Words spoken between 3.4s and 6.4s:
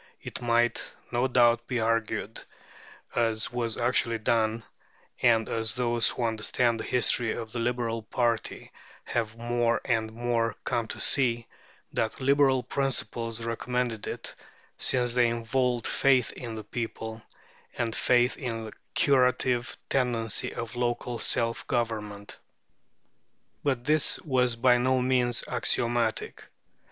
was actually done, and as those who